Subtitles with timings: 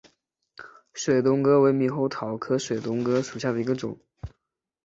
[0.95, 3.99] 水东哥为猕猴桃科水东哥属下的一个种。